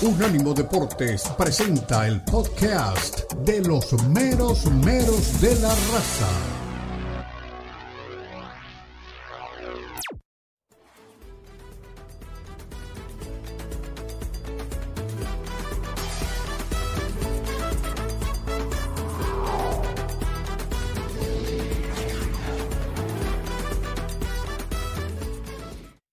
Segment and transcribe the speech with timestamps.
[0.00, 6.28] Unánimo Deportes presenta el podcast de los meros meros de la raza.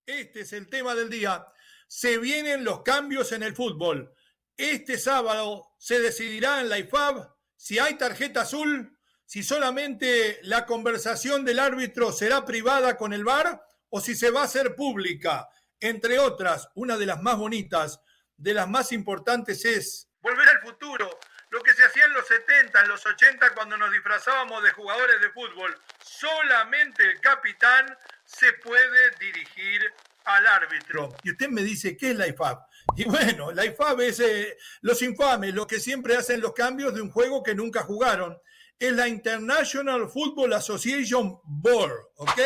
[0.08, 1.46] Este es el tema del día
[1.88, 4.14] se vienen los cambios en el fútbol.
[4.58, 11.44] Este sábado se decidirá en la IFAB si hay tarjeta azul, si solamente la conversación
[11.44, 15.50] del árbitro será privada con el VAR o si se va a hacer pública.
[15.80, 18.00] Entre otras, una de las más bonitas,
[18.38, 21.20] de las más importantes es volver al futuro.
[21.50, 25.22] Lo que se hacía en los 70, en los 80, cuando nos disfrazábamos de jugadores
[25.22, 25.80] de fútbol.
[26.04, 29.94] Solamente el capitán se puede dirigir
[30.26, 31.16] al árbitro.
[31.24, 32.60] Y usted me dice, ¿qué es la IFAB?
[32.98, 37.02] Y bueno, la IFAB es eh, los infames, los que siempre hacen los cambios de
[37.02, 38.38] un juego que nunca jugaron.
[38.78, 42.42] Es la International Football Association Board, ¿ok?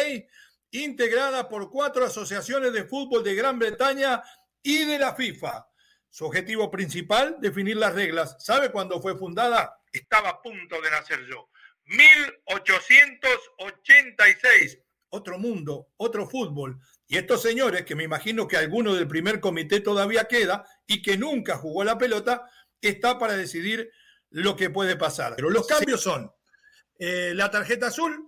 [0.72, 4.22] Integrada por cuatro asociaciones de fútbol de Gran Bretaña
[4.62, 5.68] y de la FIFA.
[6.09, 8.36] Su objetivo principal, definir las reglas.
[8.40, 9.80] ¿Sabe cuándo fue fundada?
[9.92, 11.50] Estaba a punto de nacer yo.
[11.86, 14.80] 1886.
[15.10, 16.80] Otro mundo, otro fútbol.
[17.08, 21.18] Y estos señores, que me imagino que alguno del primer comité todavía queda y que
[21.18, 22.46] nunca jugó la pelota,
[22.82, 23.90] está para decidir
[24.30, 25.34] lo que puede pasar.
[25.36, 26.32] Pero los cambios son
[26.98, 28.26] eh, la tarjeta azul.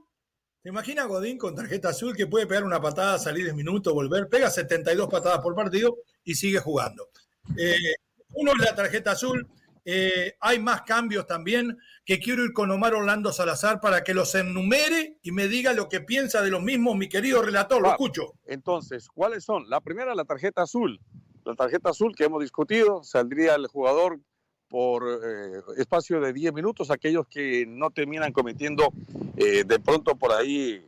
[0.62, 4.28] ¿Te imaginas Godín con tarjeta azul que puede pegar una patada, salir de minuto, volver?
[4.28, 7.10] Pega 72 patadas por partido y sigue jugando.
[7.58, 7.96] Eh,
[8.34, 9.48] uno es la tarjeta azul.
[9.84, 14.36] Eh, hay más cambios también que quiero ir con Omar Orlando Salazar para que los
[14.36, 17.82] enumere y me diga lo que piensa de los mismos, mi querido relator.
[17.82, 18.34] Lo escucho.
[18.46, 19.70] Entonces, ¿cuáles son?
[19.70, 21.00] La primera, la tarjeta azul.
[21.46, 24.20] La tarjeta azul que hemos discutido, saldría el jugador
[24.68, 28.94] por eh, espacio de 10 minutos, aquellos que no terminan cometiendo
[29.36, 30.88] eh, de pronto por ahí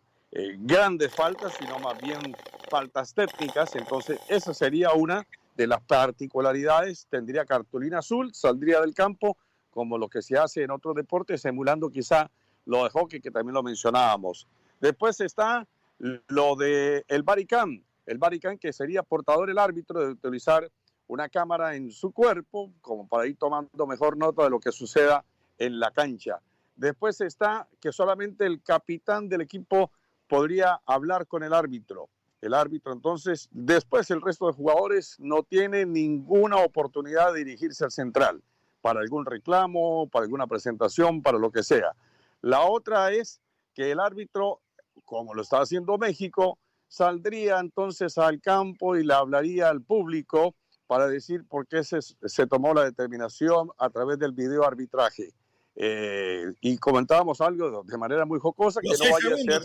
[0.59, 2.35] grandes faltas, sino más bien
[2.69, 3.75] faltas técnicas.
[3.75, 9.37] Entonces, esa sería una de las particularidades, tendría cartulina azul, saldría del campo,
[9.69, 12.29] como lo que se hace en otros deportes, emulando quizá
[12.65, 14.47] lo de hockey que también lo mencionábamos.
[14.79, 15.67] Después está
[15.99, 20.69] lo de el baricam, el baricam que sería portador el árbitro de utilizar
[21.07, 25.23] una cámara en su cuerpo, como para ir tomando mejor nota de lo que suceda
[25.57, 26.39] en la cancha.
[26.75, 29.91] Después está que solamente el capitán del equipo
[30.27, 32.09] podría hablar con el árbitro
[32.43, 32.91] el árbitro.
[32.91, 38.43] Entonces, después el resto de jugadores no tiene ninguna oportunidad de dirigirse al central
[38.81, 41.95] para algún reclamo, para alguna presentación, para lo que sea.
[42.41, 43.39] La otra es
[43.73, 44.59] que el árbitro,
[45.05, 46.59] como lo está haciendo México,
[46.89, 50.53] saldría entonces al campo y le hablaría al público
[50.85, 55.33] para decir por qué se, se tomó la determinación a través del video arbitraje.
[55.75, 59.61] Eh, y comentábamos algo de manera muy jocosa que no vaya a ser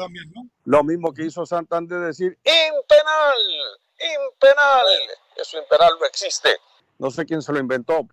[0.65, 3.37] lo mismo que hizo Santander decir impenal,
[3.99, 4.87] impenal.
[5.37, 6.57] Eso impenal no existe.
[6.99, 8.07] No sé quién se lo inventó.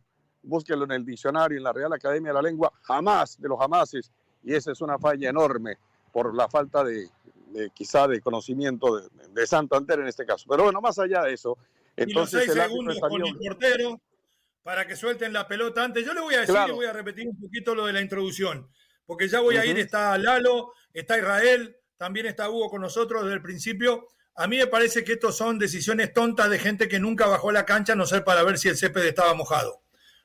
[0.43, 4.11] Búsquelo en el diccionario, en la Real Academia de la Lengua, jamás de los jamases.
[4.43, 5.77] Y esa es una falla enorme
[6.11, 7.09] por la falta de,
[7.73, 10.45] quizá de conocimiento de, Santander en este caso.
[10.47, 11.57] Pero bueno, más allá de eso,
[11.95, 13.99] entonces el segundos con el portero
[14.65, 16.03] para que suelten la pelota antes.
[16.03, 18.67] Yo le voy a decir y voy a repetir un poquito lo de la introducción,
[19.05, 23.35] porque ya voy a ir, está Lalo, está Israel, también está Hugo con nosotros desde
[23.35, 24.07] el principio.
[24.33, 27.63] A mí me parece que estos son decisiones tontas de gente que nunca bajó la
[27.63, 29.83] cancha, no sé para ver si el césped estaba mojado.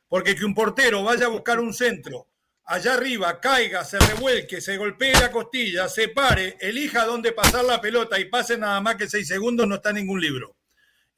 [0.08, 2.28] Porque que un portero vaya a buscar un centro,
[2.64, 7.78] allá arriba, caiga, se revuelque, se golpee la costilla, se pare, elija dónde pasar la
[7.78, 10.56] pelota y pase nada más que seis segundos, no está en ningún libro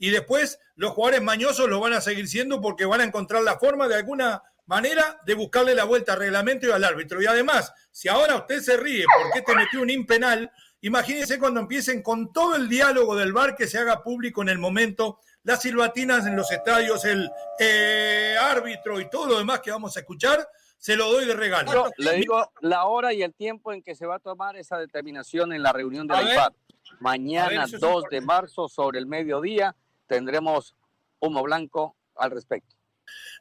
[0.03, 3.57] y después los jugadores mañosos lo van a seguir siendo porque van a encontrar la
[3.57, 7.23] forma de alguna manera de buscarle la vuelta al reglamento y al árbitro.
[7.23, 12.03] Y además, si ahora usted se ríe porque te metió un impenal, imagínense cuando empiecen
[12.03, 16.27] con todo el diálogo del bar que se haga público en el momento, las silbatinas
[16.27, 17.31] en los estadios, el
[17.61, 20.49] eh, árbitro y todo lo demás que vamos a escuchar,
[20.79, 21.89] se lo doy de regalo.
[21.97, 25.53] le digo la hora y el tiempo en que se va a tomar esa determinación
[25.53, 26.53] en la reunión de la IFAD.
[26.99, 29.77] Mañana, 2 de marzo, sobre el mediodía,
[30.13, 30.77] tendremos
[31.21, 32.77] humo blanco al respecto.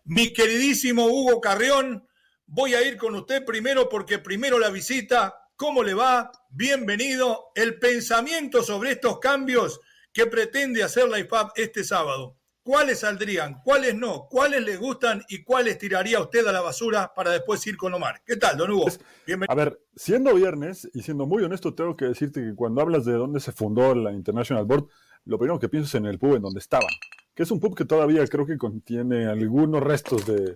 [0.05, 2.07] Mi queridísimo Hugo Carrión,
[2.45, 5.35] voy a ir con usted primero porque primero la visita.
[5.57, 6.31] ¿Cómo le va?
[6.49, 7.51] Bienvenido.
[7.55, 9.81] El pensamiento sobre estos cambios
[10.13, 12.37] que pretende hacer la IFAB este sábado.
[12.63, 13.61] ¿Cuáles saldrían?
[13.63, 14.27] ¿Cuáles no?
[14.29, 18.21] ¿Cuáles le gustan y cuáles tiraría usted a la basura para después ir con Omar?
[18.25, 18.85] ¿Qué tal, don Hugo?
[19.27, 19.51] Bienvenido.
[19.51, 23.13] A ver, siendo viernes y siendo muy honesto, tengo que decirte que cuando hablas de
[23.13, 24.87] dónde se fundó la International Board,
[25.25, 26.89] lo primero que pienso es en el pub en donde estaban.
[27.33, 30.53] que es un pub que todavía creo que contiene algunos restos de,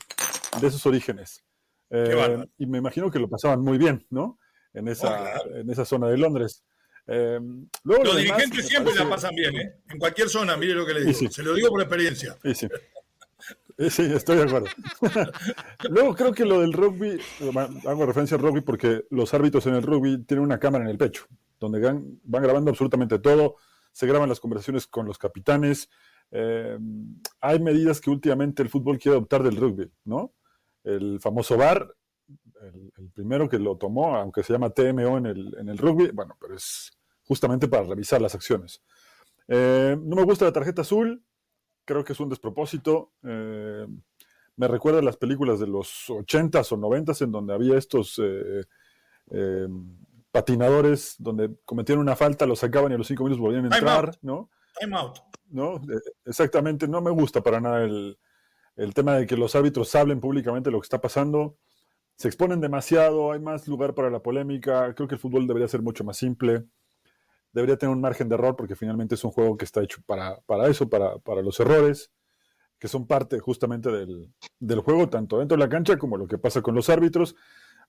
[0.61, 1.43] de esos orígenes.
[1.89, 4.39] Eh, y me imagino que lo pasaban muy bien, ¿no?
[4.73, 6.63] En esa, oh, en esa zona de Londres.
[7.07, 7.39] Eh,
[7.83, 9.75] los dirigentes siempre la pasan bien, ¿eh?
[9.89, 11.31] En cualquier zona, mire lo que le digo.
[11.31, 12.37] Se lo digo por experiencia.
[12.43, 12.67] Sí, sí.
[14.03, 14.67] estoy de acuerdo.
[15.89, 17.19] Luego creo que lo del rugby,
[17.85, 20.97] hago referencia al rugby porque los árbitros en el rugby tienen una cámara en el
[20.97, 21.25] pecho,
[21.59, 23.57] donde van grabando absolutamente todo,
[23.95, 25.89] se graban las conversaciones con los capitanes.
[26.29, 26.77] Eh,
[27.39, 30.33] hay medidas que últimamente el fútbol quiere adoptar del rugby, ¿no?
[30.83, 31.95] El famoso VAR,
[32.97, 36.35] el, primero que lo tomó, aunque se llama TMO en el, en el rugby, bueno,
[36.41, 36.91] pero es
[37.23, 38.83] justamente para revisar las acciones.
[39.47, 41.23] Eh, no me gusta la tarjeta azul,
[41.85, 43.13] creo que es un despropósito.
[43.23, 43.87] Eh,
[44.57, 48.21] me recuerda a las películas de los 80s o 90s en donde había estos
[50.35, 54.17] patinadores donde cometían una falta, lo sacaban y a los cinco minutos volvían a entrar,
[54.21, 54.49] ¿no?
[54.79, 55.19] Time out.
[55.49, 55.81] ¿No?
[56.25, 58.17] exactamente, no me gusta para nada el,
[58.75, 61.57] el tema de que los árbitros hablen públicamente lo que está pasando
[62.17, 65.81] se exponen demasiado, hay más lugar para la polémica, creo que el fútbol debería ser
[65.81, 66.65] mucho más simple,
[67.51, 70.39] debería tener un margen de error porque finalmente es un juego que está hecho para,
[70.41, 72.11] para eso, para, para, los errores,
[72.79, 76.37] que son parte justamente del, del, juego, tanto dentro de la cancha como lo que
[76.37, 77.35] pasa con los árbitros.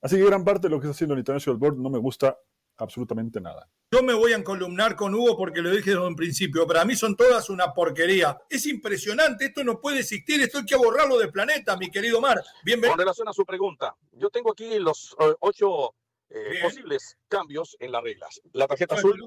[0.01, 2.37] Así que gran parte de lo que está haciendo el International Board no me gusta
[2.77, 3.69] absolutamente nada.
[3.91, 6.67] Yo me voy a encolumnar con Hugo porque lo dije desde un principio.
[6.67, 8.37] Para mí son todas una porquería.
[8.49, 12.43] Es impresionante, esto no puede existir, esto hay que borrarlo del planeta, mi querido Mar.
[12.63, 12.93] Bienvenido.
[12.93, 15.93] Con relación a su pregunta, yo tengo aquí los eh, ocho
[16.29, 18.41] eh, posibles cambios en las reglas.
[18.51, 19.25] La tarjeta azul,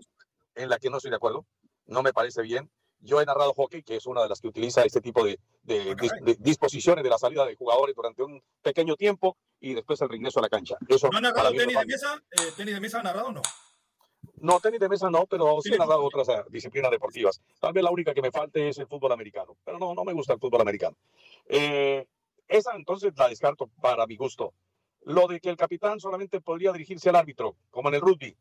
[0.55, 1.47] en la que no estoy de acuerdo,
[1.87, 2.71] no me parece bien.
[3.03, 5.39] Yo he narrado hockey, que es una de las que utiliza este tipo de,
[6.39, 10.43] disposiciones de la salida de jugadores durante un pequeño tiempo y después el regreso a
[10.43, 10.77] la cancha.
[10.81, 12.23] ¿No ha narrado tenis de mesa?
[12.31, 13.43] Eh, ¿Tenis de mesa ha narrado o no?
[14.37, 17.41] No, tenis de mesa no, pero sí, he narrado otras eh, disciplinas deportivas.
[17.61, 20.13] Tal vez la única que me falte es el fútbol americano, pero no, no me
[20.13, 20.97] gusta el fútbol americano.
[21.47, 22.07] Eh,
[22.49, 24.55] esa entonces la descarto para mi gusto.
[25.03, 28.37] Lo de que el capitán solamente podría dirigirse al árbitro, como en el rugby,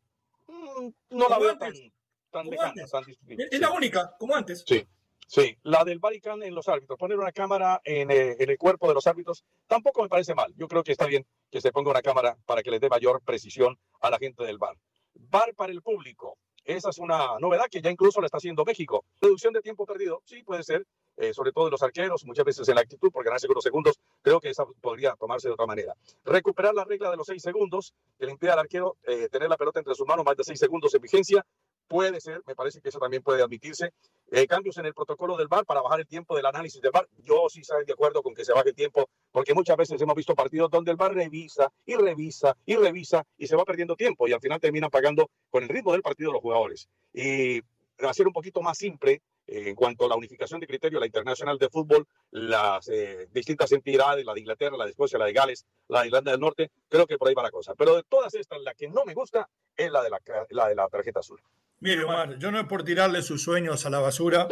[0.48, 4.64] mm, no la veo tan, es la única, como antes.
[4.66, 4.86] Sí,
[5.26, 5.56] sí.
[5.62, 8.94] La del Baricán en los árbitros, poner una cámara en, eh, en, el cuerpo de
[8.94, 10.52] los árbitros, tampoco me parece mal.
[10.56, 13.22] Yo creo que está bien que se ponga una cámara para que les dé mayor
[13.22, 14.76] precisión a la gente del bar.
[15.14, 16.38] Bar para el público.
[16.64, 19.04] Esa es una novedad que ya incluso la está haciendo México.
[19.20, 20.86] Reducción de tiempo perdido, sí, puede ser,
[21.16, 23.98] eh, sobre todo de los arqueros, muchas veces en la actitud por ganarse unos segundos,
[24.22, 25.94] creo que esa podría tomarse de otra manera.
[26.24, 29.56] Recuperar la regla de los seis segundos, que le impide al arquero eh, tener la
[29.56, 31.44] pelota entre sus manos más de seis segundos en vigencia,
[31.90, 33.92] Puede ser, me parece que eso también puede admitirse.
[34.30, 37.08] Eh, cambios en el protocolo del VAR para bajar el tiempo del análisis del VAR.
[37.24, 40.14] Yo sí estoy de acuerdo con que se baje el tiempo, porque muchas veces hemos
[40.14, 44.28] visto partidos donde el VAR revisa y revisa y revisa y se va perdiendo tiempo
[44.28, 46.88] y al final terminan pagando con el ritmo del partido los jugadores.
[47.12, 47.60] Y
[47.98, 51.58] hacer un poquito más simple eh, en cuanto a la unificación de criterios, la Internacional
[51.58, 55.66] de Fútbol, las eh, distintas entidades, la de Inglaterra, la de Escocia, la de Gales,
[55.88, 57.74] la de Irlanda del Norte, creo que por ahí va la cosa.
[57.74, 60.20] Pero de todas estas, la que no me gusta es la de la,
[60.50, 61.42] la, de la tarjeta azul.
[61.82, 64.48] Mire, Omar, yo no es por tirarle sus sueños a la basura,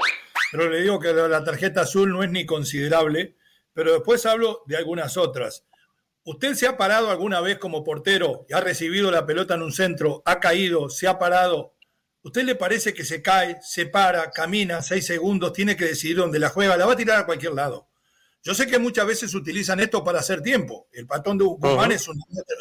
[0.50, 3.36] pero le digo que la tarjeta azul no es ni considerable,
[3.74, 5.66] pero después hablo de algunas otras.
[6.24, 9.72] ¿Usted se ha parado alguna vez como portero y ha recibido la pelota en un
[9.72, 11.74] centro, ha caído, se ha parado?
[12.22, 16.38] ¿Usted le parece que se cae, se para, camina seis segundos, tiene que decidir dónde
[16.38, 17.90] la juega, la va a tirar a cualquier lado?
[18.42, 20.88] Yo sé que muchas veces utilizan esto para hacer tiempo.
[20.92, 22.08] El patón de Guzmán es,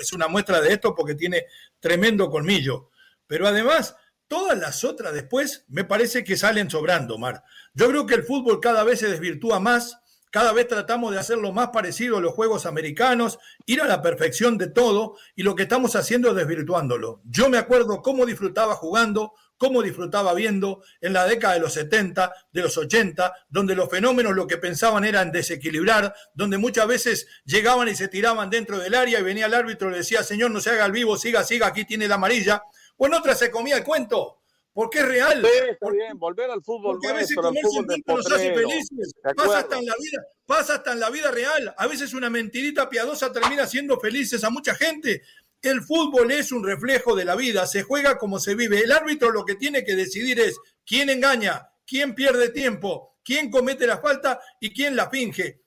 [0.01, 1.45] es una muestra de esto porque tiene
[1.79, 2.89] tremendo colmillo.
[3.27, 3.95] Pero además,
[4.27, 7.43] Todas las otras después me parece que salen sobrando, Mar.
[7.73, 9.99] Yo creo que el fútbol cada vez se desvirtúa más,
[10.31, 14.57] cada vez tratamos de hacerlo más parecido a los juegos americanos, ir a la perfección
[14.57, 17.21] de todo, y lo que estamos haciendo es desvirtuándolo.
[17.23, 22.33] Yo me acuerdo cómo disfrutaba jugando, cómo disfrutaba viendo en la década de los 70,
[22.51, 27.27] de los 80, donde los fenómenos lo que pensaban era en desequilibrar, donde muchas veces
[27.45, 30.51] llegaban y se tiraban dentro del área y venía el árbitro y le decía, señor,
[30.51, 32.61] no se haga el vivo, siga, siga, aquí tiene la amarilla
[32.97, 34.41] o en otra se comía el cuento,
[34.73, 35.43] porque es real.
[35.69, 36.95] está bien, volver al fútbol.
[36.95, 39.13] Porque a veces comerse un cuento nos hace felices.
[39.35, 41.73] Pasa hasta, en la vida, pasa hasta en la vida real.
[41.77, 45.21] A veces una mentirita piadosa termina haciendo felices a mucha gente.
[45.61, 48.81] El fútbol es un reflejo de la vida, se juega como se vive.
[48.81, 53.87] El árbitro lo que tiene que decidir es quién engaña, quién pierde tiempo, quién comete
[53.87, 55.61] la falta y quién la finge.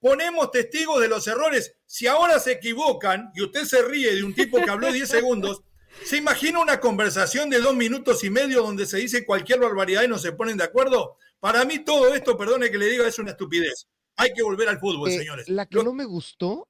[0.00, 1.74] Ponemos testigos de los errores.
[1.86, 5.62] Si ahora se equivocan y usted se ríe de un tipo que habló 10 segundos,
[6.04, 10.08] ¿Se imagina una conversación de dos minutos y medio donde se dice cualquier barbaridad y
[10.08, 11.16] no se ponen de acuerdo?
[11.40, 13.88] Para mí todo esto, perdone que le diga, es una estupidez.
[14.16, 15.48] Hay que volver al fútbol, eh, señores.
[15.48, 16.68] La que no me gustó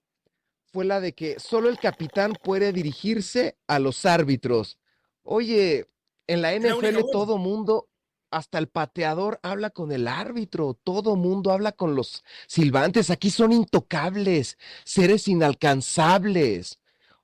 [0.73, 4.79] fue la de que solo el capitán puede dirigirse a los árbitros.
[5.23, 5.89] Oye,
[6.27, 7.89] en la NFL todo mundo,
[8.31, 13.53] hasta el pateador habla con el árbitro, todo mundo habla con los silbantes, aquí son
[13.53, 16.80] intocables, seres inalcanzables.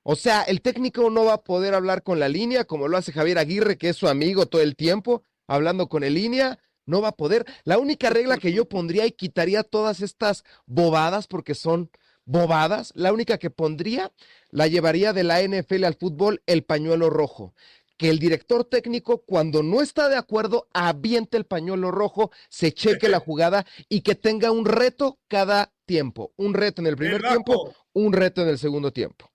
[0.08, 3.10] O sea, el técnico no va a poder hablar con la línea como lo hace
[3.10, 7.08] Javier Aguirre, que es su amigo todo el tiempo, hablando con el línea, no va
[7.08, 7.44] a poder.
[7.64, 11.90] La única regla que yo pondría y quitaría todas estas bobadas, porque son
[12.24, 14.12] bobadas, la única que pondría
[14.50, 17.52] la llevaría de la NFL al fútbol el pañuelo rojo
[17.96, 23.08] que el director técnico, cuando no está de acuerdo, aviente el pañuelo rojo, se cheque
[23.08, 26.32] la jugada y que tenga un reto cada tiempo.
[26.36, 29.30] Un reto en el primer tiempo, un reto en el segundo tiempo.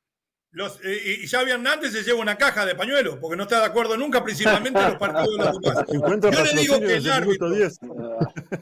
[0.53, 3.67] Los, eh, y Xavi Hernández se lleva una caja de pañuelo porque no está de
[3.67, 7.48] acuerdo nunca, principalmente en los partidos de la Yo le digo que el árbitro,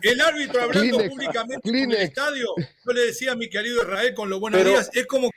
[0.02, 2.48] el árbitro hablando públicamente en el estadio,
[2.86, 5.32] yo le decía a mi querido Israel con los buenos días, es como...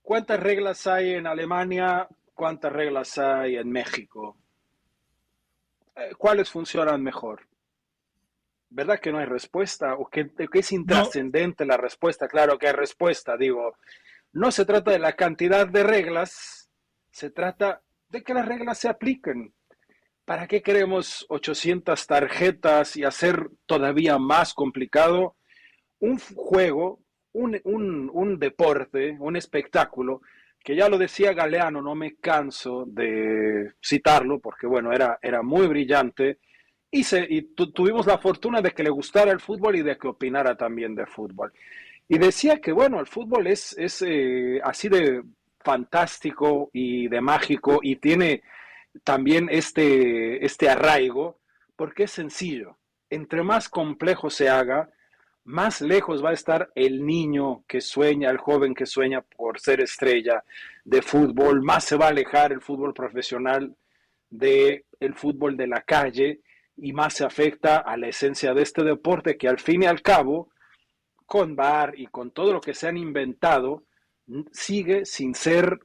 [0.00, 4.36] ¿Cuántas reglas hay en Alemania cuántas reglas hay en México,
[5.96, 7.42] eh, cuáles funcionan mejor.
[8.70, 9.94] ¿Verdad que no hay respuesta?
[9.94, 12.28] ¿O que, es intrascendente la respuesta?
[12.28, 13.76] Claro que hay respuesta, digo.
[14.32, 16.70] No se trata de la cantidad de reglas,
[17.10, 19.54] se trata de que las reglas se apliquen.
[20.24, 25.36] ¿Para qué queremos 800 tarjetas y hacer todavía más complicado
[26.00, 27.00] un juego,
[27.32, 30.20] un, un deporte, un espectáculo
[30.62, 35.66] que ya lo decía Galeano, no me canso de citarlo porque, bueno, era, era muy
[35.66, 36.40] brillante
[36.90, 40.08] y, se, y tuvimos la fortuna de que le gustara el fútbol y de que
[40.08, 41.52] opinara también de fútbol.
[42.08, 45.22] Y decía que, bueno, el fútbol es, es eh, así de
[45.60, 48.42] fantástico y de mágico y tiene
[49.04, 51.38] también este, este arraigo
[51.76, 52.78] porque es sencillo.
[53.10, 54.90] Entre más complejo se haga,
[55.44, 59.80] más lejos va a estar el niño que sueña, el joven que sueña por ser
[59.80, 60.44] estrella
[60.84, 63.74] de fútbol, más se va a alejar el fútbol profesional
[64.30, 66.40] del el fútbol de la calle
[66.76, 70.02] y más se afecta a la esencia de este deporte que al fin y al
[70.02, 70.50] cabo,
[71.28, 73.84] con VAR y con todo lo que se han inventado,
[74.50, 75.78] sigue sin ser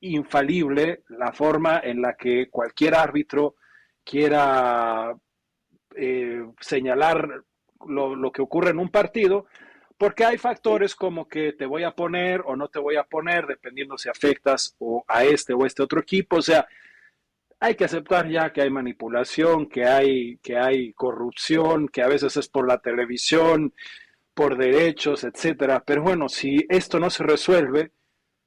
[0.00, 3.54] infalible la forma en la que cualquier árbitro
[4.02, 5.16] quiera
[5.94, 7.44] eh, señalar
[7.86, 9.46] lo, que ocurre en un partido,
[9.96, 13.46] porque hay factores como que te voy a poner o no te voy a poner,
[13.46, 16.38] dependiendo si afectas o a este o este otro equipo.
[16.38, 16.66] O sea,
[17.60, 22.36] hay que aceptar ya que hay manipulación, que hay, que hay corrupción, que a veces
[22.36, 23.72] es por la televisión,
[24.38, 25.82] por derechos, etcétera.
[25.84, 27.90] Pero bueno, si esto no se resuelve,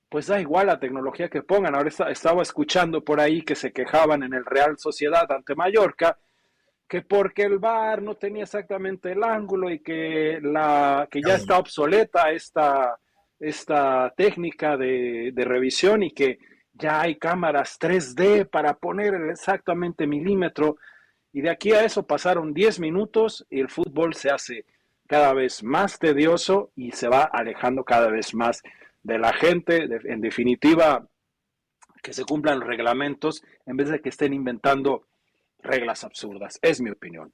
[0.08, 1.76] pues da igual la tecnología que pongan.
[1.76, 6.18] Ahora estaba escuchando por ahí que se quejaban en el Real Sociedad ante Mallorca
[6.88, 11.58] que porque el VAR no tenía exactamente el ángulo y que, la, que ya está
[11.58, 12.98] obsoleta esta,
[13.38, 16.40] esta técnica de, de revisión y que
[16.72, 20.78] ya hay cámaras 3D para poner exactamente milímetro.
[21.34, 24.66] Y de aquí a eso pasaron 10 minutos y el fútbol se hace
[25.12, 28.62] cada vez más tedioso y se va alejando cada vez más
[29.04, 29.90] de la gente.
[30.06, 31.06] En definitiva,
[32.02, 35.10] que se cumplan los reglamentos en vez de que estén inventando
[35.60, 36.60] reglas absurdas.
[36.62, 37.34] Es mi opinión.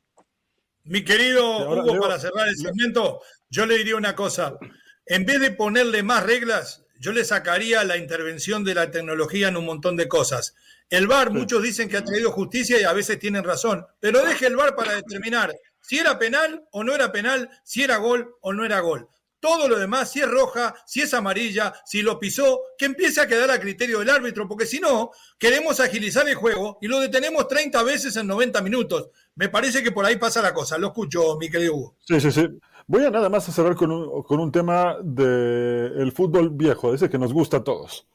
[0.85, 4.57] Mi querido Hugo, para cerrar el segmento, yo le diría una cosa.
[5.05, 9.57] En vez de ponerle más reglas, yo le sacaría la intervención de la tecnología en
[9.57, 10.55] un montón de cosas.
[10.89, 14.47] El VAR, muchos dicen que ha traído justicia y a veces tienen razón, pero deje
[14.47, 15.53] el VAR para determinar
[15.87, 19.07] si era penal o no era penal, si era gol o no era gol.
[19.39, 23.27] Todo lo demás, si es roja, si es amarilla, si lo pisó, que empiece a
[23.27, 27.47] quedar a criterio del árbitro, porque si no, queremos agilizar el juego y lo detenemos
[27.47, 29.11] 30 veces en 90 minutos.
[29.35, 30.77] Me parece que por ahí pasa la cosa.
[30.77, 31.95] Lo escucho, mi querido Hugo.
[32.05, 32.49] Sí, sí, sí.
[32.85, 37.09] Voy a nada más a cerrar con un, con un tema del fútbol viejo, ese
[37.09, 38.05] que nos gusta a todos.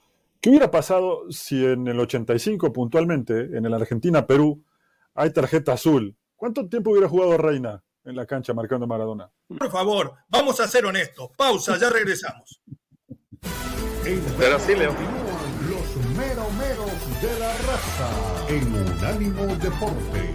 [0.43, 4.62] ¿Qué hubiera pasado si en el 85 puntualmente, en el Argentina-Perú,
[5.14, 6.17] hay tarjeta azul?
[6.42, 7.84] ¿Cuánto tiempo hubiera jugado Reina?
[8.04, 9.30] en la cancha marcando Maradona.
[9.46, 11.30] Por favor, vamos a ser honestos.
[11.37, 12.61] Pausa, ya regresamos.
[14.37, 14.90] Pero sí, Leo.
[14.90, 20.34] Los meromeros de la raza en Unánimo Deportes.